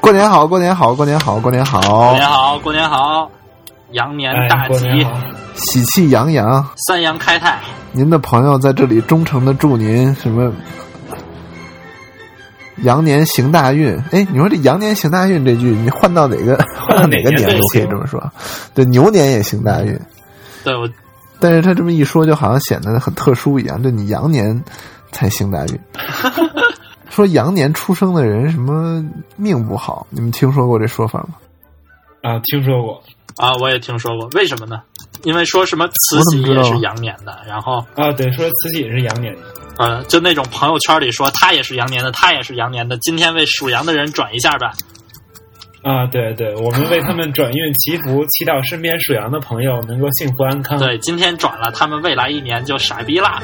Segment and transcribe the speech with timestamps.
[0.00, 3.30] 过年好，过年好，过年好，过年好，过年好，过年好，
[3.92, 5.06] 羊年大吉，
[5.54, 7.58] 喜气洋洋，三羊开泰。
[7.92, 10.52] 您的朋友在这里忠诚的祝您什么？
[12.82, 13.96] 羊年行大运。
[14.10, 18.32] 哎，你说这羊年行大运这句，你换到哪个 换到哪个年都可以这么说。
[18.74, 19.98] 对，牛年也行大运。
[20.64, 20.88] 对，我。
[21.42, 23.82] 但是他这么一说，就好像显得很特殊一样。
[23.82, 24.62] 就你羊年
[25.10, 25.80] 才行大运。
[27.08, 29.04] 说羊年出生的人什么
[29.36, 30.06] 命不好？
[30.10, 31.30] 你们听说过这说法吗？
[32.22, 33.02] 啊，听说过
[33.36, 34.28] 啊，我也听说过。
[34.34, 34.82] 为什么呢？
[35.22, 39.40] 因为说什么慈禧也是羊年的，然后啊，对，说慈禧也是羊年的。
[39.76, 42.96] 呃，就那种朋友圈里说他也是羊年的，他也是羊年的。
[42.98, 44.72] 今天为属羊的人转一下吧。
[45.82, 50.78] 啊，对对，我们为他们转运祈福，祈祷身边属羊的朋友能够幸福安康。
[50.78, 53.40] 对，今天转了，他们未来一年就傻逼啦。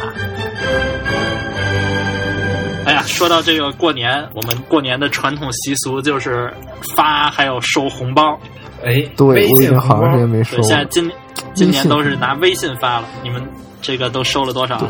[2.84, 6.52] 哎呀，说到这个过年，我们过年的传统习俗就是
[6.94, 8.38] 发还有收红包。
[8.86, 10.62] 哎，对，我已经好长时间没收。
[10.62, 11.10] 现在今
[11.54, 13.42] 今年都是拿微信发了，你们
[13.82, 14.80] 这个都收了多少？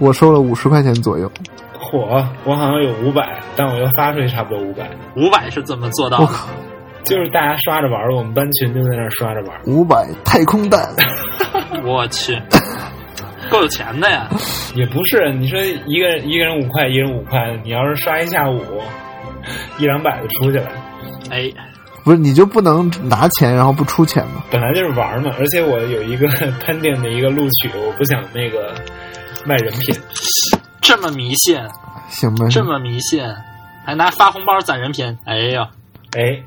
[0.00, 1.30] 我收了五十块钱左右。
[1.78, 4.90] 嚯，我好像有五百，但我又发出去差不多五百。
[5.16, 6.32] 五百是怎么做到的？
[7.04, 10.88] 就是大家刷着玩我们班群就在那刷着玩五百太空蛋，
[11.86, 12.36] 我去。
[13.48, 14.28] 够有钱的呀，
[14.74, 15.32] 也不是。
[15.34, 18.60] 你说一个人一个人五块，一人五块，你要是刷一下午，
[19.78, 20.68] 一两百就出去了。
[21.30, 21.50] 哎，
[22.02, 24.42] 不是，你就不能拿钱然后不出钱吗？
[24.50, 26.26] 本来就是玩嘛，而且我有一个
[26.60, 28.74] 喷店的一个录取，我不想那个
[29.46, 29.94] 卖人品。
[30.80, 31.56] 这么迷信，
[32.08, 32.46] 行吧？
[32.50, 33.22] 这么迷信，
[33.84, 35.16] 还拿发红包攒人品？
[35.24, 35.68] 哎呀，
[36.16, 36.42] 哎，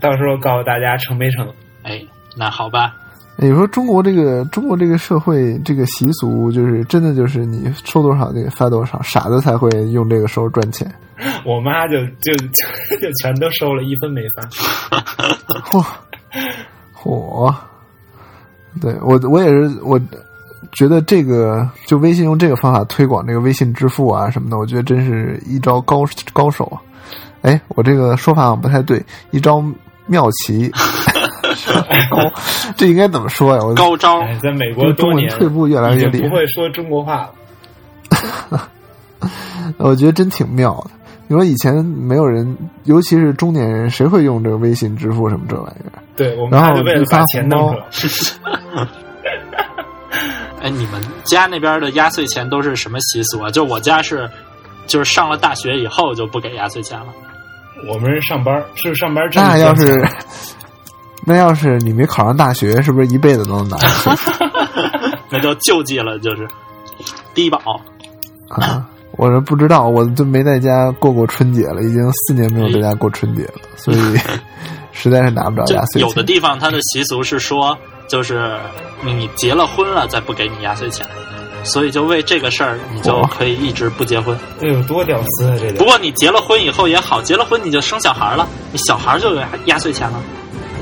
[0.00, 1.46] 到时候告诉大家成没成？
[1.82, 2.02] 哎，
[2.36, 2.94] 那好吧。
[3.38, 10.90] 你说中国这个中国这个社会这个习俗，就是真的就是你收多少得发多少，傻子才会用这个时候赚钱。
[11.44, 12.34] 我妈就就
[13.00, 14.42] 就全都收了一分没发。
[15.62, 15.84] 嚯
[16.94, 17.54] 嚯！
[18.80, 19.98] 对我我也是，我
[20.72, 26.76] 觉得这个就微信用这个方法推广这个微信支付啊什么的，我觉得真是一招高高手啊！
[27.42, 29.64] 哎，我这个说法不太对，一招
[30.06, 30.70] 妙棋。
[32.10, 32.18] 高，
[32.76, 33.64] 这应该怎么说呀？
[33.64, 37.30] 我高招，在美国中文退步越来越厉害，不会说中国话
[38.50, 38.68] 了。
[39.78, 40.90] 我觉得真挺妙的。
[41.28, 46.02] 你说以前没有人，尤其是中年人，谁会用这个微信支付什么这玩意儿？
[46.16, 47.74] 对，我们然后为了发钱包。
[50.62, 53.50] 哎，你们家那边的压岁钱都是什么习俗啊？
[53.50, 54.28] 就我家是，
[54.86, 57.06] 就是上了大学以后就不给压岁钱了。
[57.88, 59.28] 我们是上班，是上班。
[59.34, 60.02] 那要是。
[61.28, 63.76] 那要是你没考上大学，是不是一辈子都能拿？
[65.28, 66.46] 那叫救济了，就是
[67.34, 67.58] 低保
[68.48, 68.88] 啊！
[69.16, 73.98] 我是不知道，我就没在家过过春节了，已经四年没有在家过春节了，所以
[74.92, 76.08] 实在是拿不着压岁钱。
[76.08, 77.76] 有的地方它的习俗是说，
[78.08, 78.56] 就是
[79.04, 81.06] 你结了婚了再不给你压岁钱，
[81.64, 84.38] 所以就为这个事儿，你就可以一直不结婚。
[84.60, 85.56] 这有多屌丝啊！
[85.58, 90.20] 这不过你结了婚以后也好，结了婚你就生小孩了，你小孩就有压岁钱了。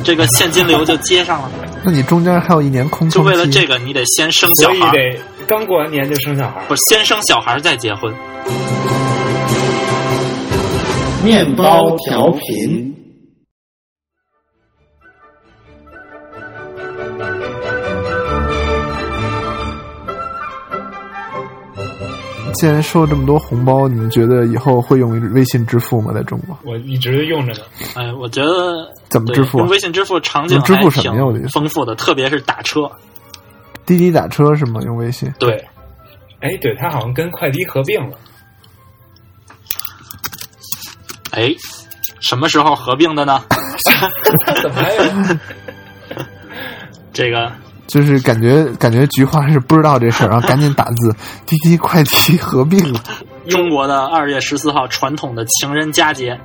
[0.03, 1.51] 这个现金流就接上了，
[1.83, 8.13] 那你中间还有一年空就为了这个，你得先生小孩，得刚过完年就生小孩，不先生小孩再结婚。
[11.25, 12.93] 面包调频。
[22.55, 26.13] 既然收了这么多红包，你们觉得以后会用微信支付吗？
[26.15, 27.61] 在中国，我一直用着呢。
[27.95, 29.59] 哎，我觉得怎么支付？
[29.59, 32.91] 用微信支付场景支付什么挺丰富的，特别是打车，
[33.87, 34.81] 滴滴打车是吗？
[34.85, 35.33] 用微信？
[35.39, 35.65] 对。
[36.41, 38.17] 哎，对，它好像跟快滴合并了。
[41.33, 41.51] 哎，
[42.21, 43.43] 什么时候合并的呢？
[44.63, 45.03] 怎么还有？
[47.13, 47.53] 这个。
[47.87, 51.15] 就是感觉感觉菊花是不知道这事儿，然后赶紧打字，
[51.47, 53.01] 滴滴快滴合并了。
[53.49, 56.41] 中国的二月十四号传统的情人佳节，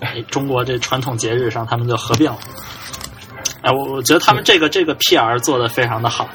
[0.00, 2.38] 哎，中国这传统节日上他们就合并了。
[3.66, 6.28] 哎，我我觉得他们这个这个 PR 做的非常的好。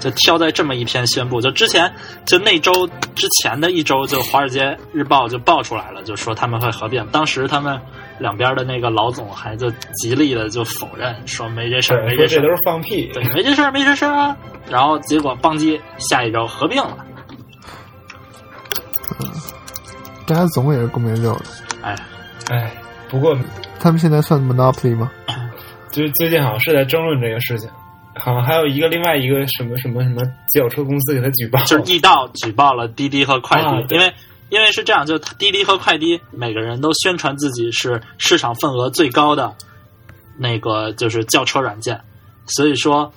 [0.00, 1.92] 就挑在这么一篇宣布，就之前
[2.24, 7.06] 就那周之前的一周，就《华尔街日报》就爆出来了，就说他们会合并。
[7.08, 7.78] 当时他们
[8.18, 14.34] 两边的那个老总还就极力的就否认，说没这事儿，没这事儿，都是放屁，对，没这事儿，没这事儿啊。
[14.70, 16.96] 然后结果邦基下一周合并了。
[19.18, 19.30] 嗯，
[20.26, 21.44] 大家总也是共鸣六的。
[21.82, 21.94] 哎
[22.48, 22.72] 哎，
[23.10, 23.36] 不过
[23.78, 25.10] 他们现在算 monopoly 吗？
[25.90, 27.68] 就是最近好像是在争论这个事情，
[28.14, 30.22] 好像还有一个另外一个什么什么什么
[30.52, 34.12] 轿车公司给他举报，就是易道举报了滴滴和快递，啊因为
[34.48, 39.54] 因为是这样，就滴滴和快滴每个人都宣传自己是市场份额最高的
[40.38, 42.00] 那个就是轿车软件，
[42.46, 43.12] 所以说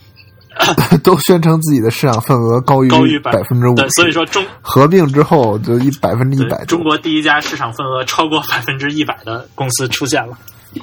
[1.04, 6.64] 都宣称自己的市场份额高于高于百百分之五对，所以说中合并之后就一百分之一百。
[6.66, 10.38] 中国第一家市场份额超过百分之一百的公司出现了。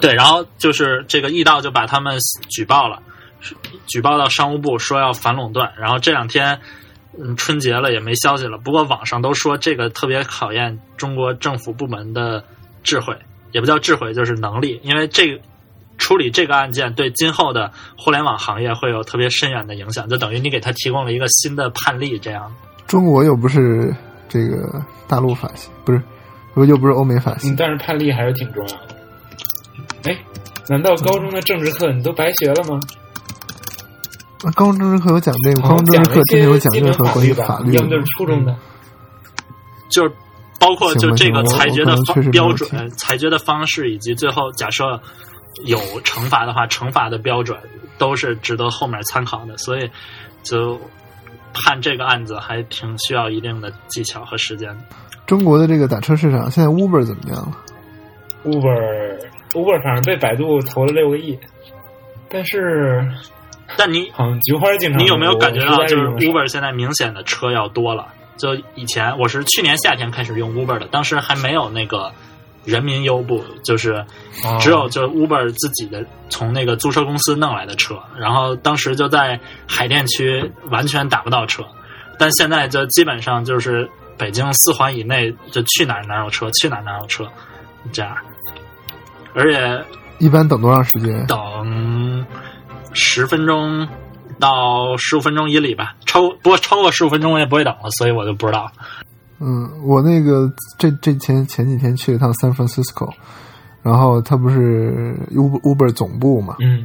[0.00, 2.18] 对，然后就是这个易道就把他们
[2.48, 3.00] 举报了，
[3.86, 5.72] 举报到商务部说要反垄断。
[5.78, 6.60] 然后这两天，
[7.18, 8.58] 嗯，春节了也没消息了。
[8.58, 12.44] 不过网上都说这个特别考验中国政府部门的
[12.82, 13.16] 智慧，
[13.52, 15.40] 也不叫智慧，就是能力，因为这个。
[16.02, 22.52] 处理这个案件对今后的互联网行业会有特别深远的影响，就等于你给他提供了一个新的判例，这样。
[22.88, 23.94] 中国又不是
[24.28, 26.02] 这个大陆法系，不是，
[26.54, 30.10] 不又不是欧美法系嗯，，但是判例还是挺重要的。
[30.10, 30.18] 哎，
[30.68, 32.80] 难道高中的政治课你都白学了吗？
[34.42, 38.56] 啊高中政治课有讲这个，高中政治课真的有讲任何关于法，律的要么就是初中的。
[39.88, 40.12] 就是
[40.58, 45.00] 包括就这个裁决的方标准、裁决的方式，以及最后假设
[45.64, 47.58] 有惩罚的话，惩罚的标准
[47.98, 49.56] 都是值得后面参考的。
[49.58, 49.90] 所以
[50.42, 50.80] 就
[51.52, 54.84] 判这个案子还挺需要一定的技巧和时间的。
[55.26, 57.56] 中国的这个打车市场，现在 Uber 怎么样了
[58.44, 59.18] ？Uber
[59.52, 61.38] Uber 反正被百度投了六个亿，
[62.28, 63.06] 但是
[63.76, 68.08] 但你好像菊花经常你有没有感觉到，就是 Uber 现在明显的车要多了？
[68.36, 72.12] 就以前我是去年夏天开始用 Uber 的，当时还没有那个
[72.64, 73.92] 人民优步，就是
[74.44, 81.64] 哦只有就是 Uber 自己的从那个租车公司弄来的车，然后当时就在海淀区完全打不到车，
[82.18, 87.26] 但现在就基本上就是北京四环以内就去哪儿哪儿有车，去哪儿哪儿有车，
[87.92, 88.16] 这样，
[89.34, 89.84] 而且
[90.18, 91.26] 一般等多长时间？
[91.26, 92.26] 等
[92.92, 93.88] 十分钟
[94.38, 98.70] 到十五分钟以里吧，超不过超过十五分钟我也不会等了，所以我就不知道。
[99.44, 100.48] 嗯，我那个
[100.78, 103.10] 这这前前几天去了趟 San Francisco，
[103.82, 106.54] 然后它不是 Uber Uber 总部嘛？
[106.60, 106.84] 嗯，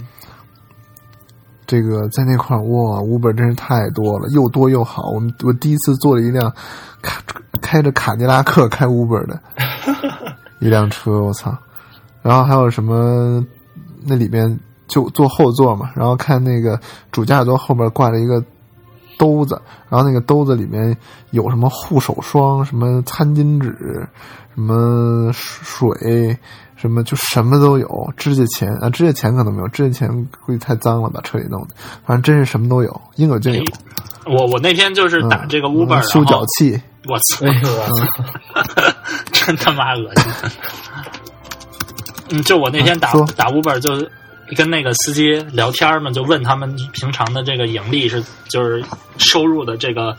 [1.68, 5.09] 这个在那块儿哇，Uber 真是太多了，又多又好。
[5.12, 6.51] 我们我第一次坐了一辆
[7.01, 7.21] 开
[7.62, 9.39] 开着卡迪拉克开 Uber 的
[10.59, 11.56] 一辆车，我操！
[12.24, 13.45] 然后还有什么
[14.04, 16.80] 那里边就坐后座嘛，然后看那个
[17.12, 18.44] 主驾座后边挂着一个
[19.17, 20.95] 兜子，然后那个兜子里面
[21.31, 24.07] 有什么护手霜、什么餐巾纸、
[24.55, 26.37] 什么水。
[26.79, 31.69] 什么就什么都有，指甲钳啊，指甲钳可能没有，指甲钳估计太脏了，吧车里弄的。
[32.05, 33.63] 反正真是什么都有，应有尽有。
[34.27, 37.47] 我我那天就是打这个嗯 Uber，、修脚器，我操！
[39.31, 40.31] 真他妈恶心！
[42.29, 43.95] 嗯，就我那天打、啊打 Uber 就
[44.55, 48.83] 跟那个司机聊天嘛，就问他们平常的这个盈利是就是
[49.17, 50.15] 收入的这个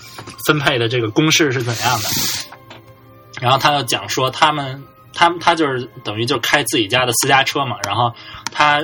[0.46, 2.08] 分配的这个公式是怎样的，
[3.40, 4.82] 然后他就讲说他们
[5.12, 8.12] 他他就是等于就开自己家的私家车嘛，然后
[8.52, 8.82] 他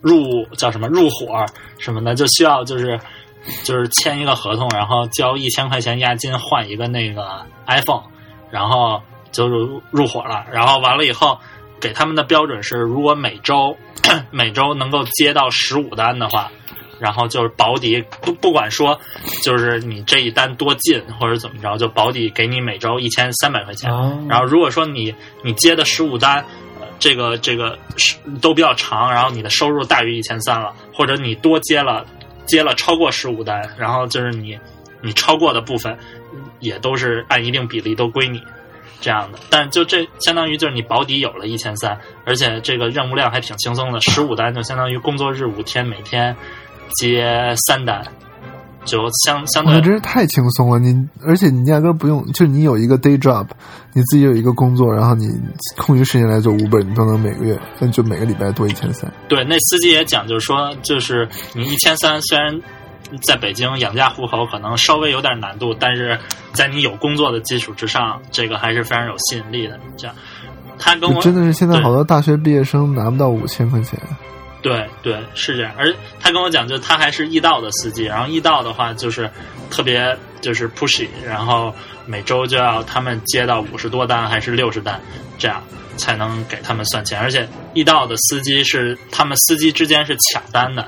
[0.00, 1.44] 入叫什么入伙
[1.78, 2.98] 什么的就需要就是。
[3.62, 8.02] 就是签一个合同，然后交一千块钱押金换一个那个 iPhone，
[8.50, 9.00] 然后
[9.30, 10.44] 就入入伙了。
[10.50, 11.38] 然后完了以后，
[11.86, 13.76] 给他们的标准是，如果每周
[14.32, 16.50] 每周能够接到十五单的话，
[16.98, 18.98] 然后就是保底不不管说
[19.42, 23.88] 就是你这一单多进或者怎么着，就保底给你每周一千三百块钱。
[23.92, 26.44] 哦然后如果说你你接的十五单，
[26.80, 32.04] 呃这个这个是都比较长，然后你的收入大于一千三了，或者你多接了
[32.46, 34.58] 接了超过十五单，然后就是你
[35.02, 35.96] 你超过的部分
[36.34, 38.42] 嗯也都是按一定比例都归你
[39.00, 39.38] 这样的。
[39.50, 46.36] 但就这相当于就是你保底有了一千三，而且这个任务量还挺轻松的，十五单就相当于工作日五天每天
[46.94, 48.02] 接三单，
[48.84, 50.78] 就相相我对真是太轻松了。
[50.78, 53.46] 你而且你压根不用，就你有一个 day job，
[53.92, 55.28] 你自己有一个工作，然后你
[55.76, 59.12] 空余时间来做 Uber，你都能每个月，那就每个礼拜多一千三。
[59.28, 62.60] 对，那司机也讲，就是说，就是你一千三，虽然
[63.22, 66.18] 在北京养家糊口可能稍微有点难度，但是
[66.52, 69.78] 在你有工作的基础之上，这个还是非常有吸引力的。
[69.96, 70.14] 这样，
[70.78, 73.98] 他跟我真的是现在好多大学毕业生拿不到五千块钱。
[74.62, 79.30] 对对是这样，而他跟我讲，就他还是易道的司机，然后易道的话就是
[79.70, 81.72] 特别就是 pushy，然后
[82.04, 85.00] 每周就要他们接到五十多单还是六十单，
[85.38, 85.62] 这样
[85.96, 90.84] 才能给他们算钱，而且易道的司机是他们司机之间是抢单的。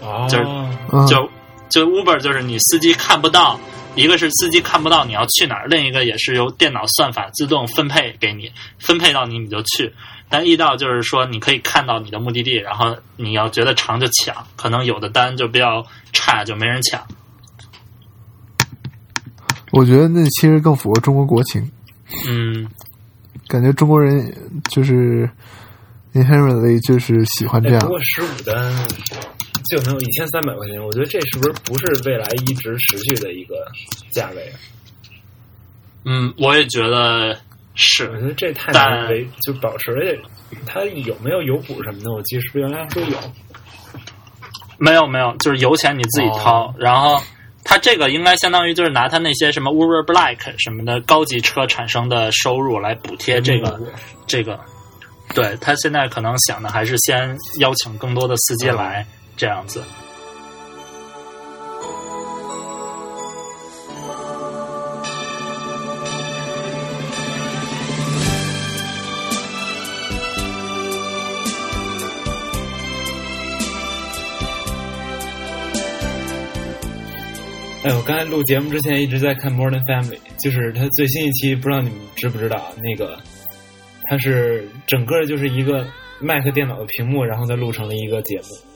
[0.00, 0.44] 哦，就是
[0.92, 1.30] 嗯，就
[1.72, 3.58] 就 Uber 就是你司机看不到
[3.94, 9.92] 一个是司机看不到你要去哪儿，另一个也是由电脑算法自动分配给你，分配到你你就去。
[10.28, 17.02] 但易到就是说你可以看到你的目的地，然后你要觉得长就抢，可能有的单就比较差就没人抢。
[19.72, 21.70] 我觉得那其实更符合中国国情，
[22.28, 22.66] 嗯，
[23.48, 24.34] 感觉中国人
[24.70, 25.28] 就是
[26.12, 27.88] inherently 就是喜欢这样哎不。
[27.88, 28.54] 过十五单
[29.72, 33.54] 就能有一千三百块钱，我觉得这是不是不是未来一直持续的一个
[34.10, 34.54] 价位啊？
[36.04, 37.34] 嗯，我也觉得
[37.74, 38.20] 是我。
[38.20, 40.20] 觉得这太但难维就保持，而且
[40.66, 43.18] 它有没有油补什么的，我记得是不是原来说有？
[44.76, 47.18] 没有没有，就是油钱你自己掏，哦然后
[47.64, 53.86] 它这个应该相当于就是拿它那些什么 Uber Black 什么的高级车产生的收入来补贴这个、嗯
[54.26, 54.60] 这个。
[55.34, 59.82] 对他现在可能想的还是先邀请更多的司机来、这样子。
[77.84, 82.72] 哎，我刚才录节目之前一直在看《Modern Family》，就是它最新一期，不知道你们知不知道？
[82.80, 83.18] 那个
[84.04, 85.84] 它是整个就是一个
[86.20, 88.71] Mac 电脑的屏幕，然后再录成了一个节目。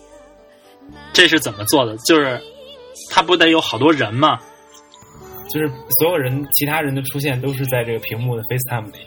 [1.12, 1.96] 这是怎么做的？
[1.98, 2.40] 就是
[3.10, 4.38] 他不得有好多人吗？
[5.48, 8.98] 就是所有人、其他人的出现都是在这个屏幕的 FaceTime 里。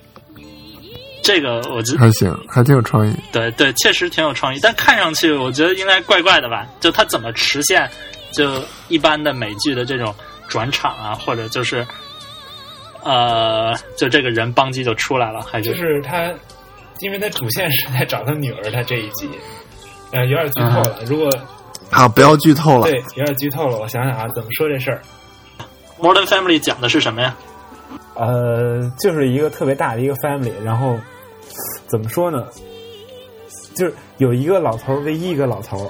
[1.21, 3.13] 这个我觉得还行，还挺有创意。
[3.31, 6.65] 对对，确实挺有创意，但看上去我觉得应该怪怪的吧？
[6.79, 7.88] 就他怎么实现？
[8.31, 10.15] 就一般的美剧的这种
[10.48, 11.86] 转场啊，或者就是
[13.03, 16.31] 呃，就这个人邦机就出来了，还是就是他，
[17.00, 19.29] 因为他主线是在找他女儿，他这一集，
[20.12, 21.00] 呃，有点剧透了。
[21.05, 21.29] 如果
[21.89, 22.84] 啊，不要剧透了。
[22.84, 25.01] 对有点剧透了，我想想啊，怎么说这事儿
[26.00, 27.36] ？Modern Family 讲的是什么呀？
[28.15, 30.98] 呃，就是一个特别大的一个 family，然后
[31.88, 32.46] 怎么说呢？
[33.75, 35.89] 就是有一个老头儿，唯一一个老头儿，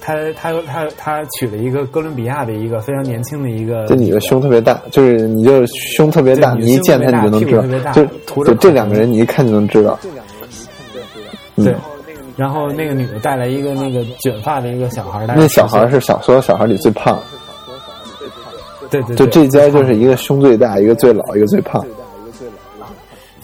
[0.00, 8.04] 他他他他娶了一个哥伦比亚的一个非常年轻的一个，这女的胸特别大，就是你就胸特别大，你一见她你就能知道就
[8.44, 11.64] 就这两个人你一看，就能知道这两个人你一看就能知道。
[11.64, 11.74] 对嗯，
[12.36, 17.18] 然后那个女的带来一个那个卷发的一个小孩儿，那小孩10岁是小所有小孩里最胖，
[18.90, 21.84] 对对，对就这家就是一个胸最大，一个最老，一个最胖。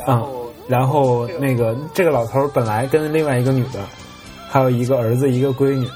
[0.05, 0.23] 啊、
[0.67, 3.81] 然后那个这个老头儿本来跟另外一个女的，
[4.49, 5.89] 还有一个儿子，一个闺女。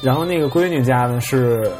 [0.00, 1.70] 然后那个闺女家呢是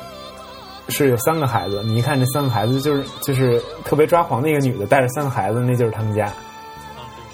[0.89, 6.33] 是有三个孩子，你一看这三个孩子就是就是特别抓狂的一个女的带着三个孩子，那就是他们家。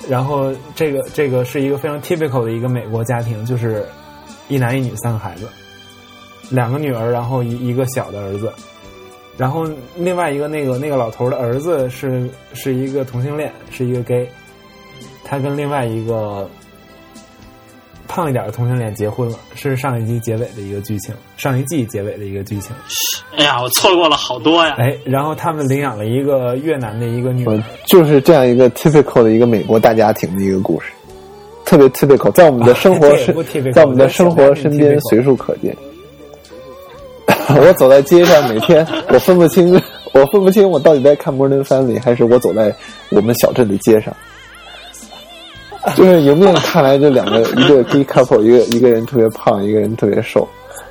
[0.06, 3.86] 然后这个这个是一个非常 typical 的一个美国家庭，就是
[4.48, 5.48] 一男一女三个孩子，
[6.50, 8.52] 两个女儿，然后一一个小的儿子。
[9.36, 9.64] 然后
[9.96, 14.28] 另外一个那个那个老头的儿子是是一个同性恋，是一个 gay，
[15.24, 16.50] 他跟另外一个
[18.18, 22.74] 胖一点的同性恋结婚了，是上一集结尾的一个剧情，上一季结尾的一个剧情。
[23.36, 24.74] 哎呀，我错过了好多呀！
[24.76, 27.46] 哎，然后他们领养了一个越南的一个女
[27.86, 30.90] 就是这样一个 typical 的一个美国大家庭的一个故事，
[31.64, 33.08] 特别 typical，在我们的生活
[33.72, 35.72] 在我们的生活身边随处可见。
[37.56, 39.80] 我走在街上，每天我分不清，
[40.12, 42.74] 我分不清我到底在看《Modern Family》还是我走在
[43.10, 44.12] 我们小镇的街上。
[45.96, 50.46] 就是迎面看来，这两个一个 gay couple，一个一个人特别胖，一个人特别瘦，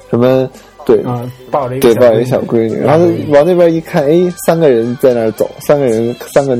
[0.10, 0.50] 什么
[0.86, 6.56] 对啊、抱着一个抱一个小闺女，然后往那边一看，哎，三个人在那儿走，三个人，三个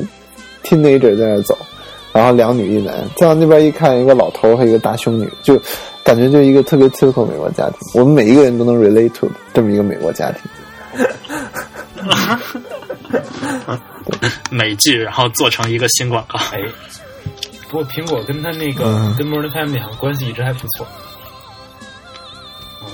[0.64, 1.58] teenager 在那儿走，
[2.12, 2.94] 然后两女一男。
[3.16, 5.58] 再往那边一看，一个老头和一个大胸女，就
[6.04, 10.42] 感觉就一个特别 typical 美国家庭，我们每一个人都能 relate to 这么一个美国家庭。
[14.50, 16.40] 美剧，然后做成一个新广告。
[16.52, 16.60] 哎，
[17.70, 20.88] 不过苹果跟他那个、嗯跟 Modern Family 好像关系一直还不错。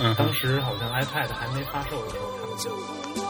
[0.02, 3.23] 嗯当时好像 iPad 还没发售的时候，他们就